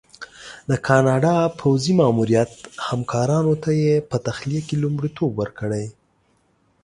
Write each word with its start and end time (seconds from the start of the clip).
د 0.69 0.71
کاناډا 0.87 1.35
پوځي 1.59 1.93
ماموریت 2.01 2.51
همکارانو 2.89 3.53
ته 3.63 3.71
یې 3.83 3.95
په 4.09 4.17
تخلیه 4.27 4.61
کې 4.67 4.75
لومړیتوب 4.83 5.31
ورکړی. 5.37 5.85